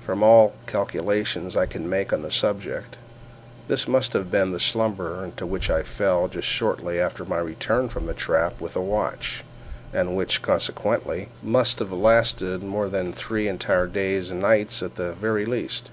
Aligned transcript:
From 0.00 0.22
all 0.22 0.54
the 0.64 0.72
calculations 0.72 1.54
I 1.54 1.66
can 1.66 1.86
make 1.86 2.10
on 2.10 2.22
the 2.22 2.30
subject, 2.30 2.96
this 3.68 3.86
must 3.86 4.14
have 4.14 4.30
been 4.30 4.52
the 4.52 4.58
slumber 4.58 5.22
into 5.22 5.44
which 5.44 5.68
I 5.68 5.82
fell 5.82 6.28
just 6.28 6.48
after 6.62 7.26
my 7.26 7.36
return 7.36 7.90
from 7.90 8.06
the 8.06 8.14
trap 8.14 8.58
with 8.58 8.72
the 8.72 8.80
watch, 8.80 9.44
and 9.92 10.16
which, 10.16 10.40
consequently, 10.40 11.28
must 11.42 11.78
have 11.80 11.92
lasted 11.92 12.60
for 12.60 12.66
more 12.66 12.88
than 12.88 13.12
three 13.12 13.48
entire 13.48 13.86
days 13.86 14.30
and 14.30 14.40
nights 14.40 14.82
at 14.82 14.94
the 14.94 15.12
very 15.12 15.44
least. 15.44 15.90